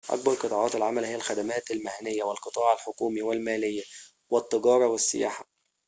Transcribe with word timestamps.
أكبر 0.09 0.33
قطاعات 0.33 0.75
العمل 0.75 1.05
هي 1.05 1.15
الخدمات 1.15 1.71
المهنيّة 1.71 2.23
والقطاع 2.23 2.73
الحكومي 2.73 3.21
والماليّة 3.21 3.83
والتجارة 4.31 4.87
والسياحة 4.87 5.45